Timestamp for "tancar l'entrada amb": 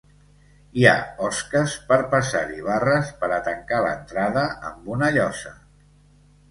3.51-4.93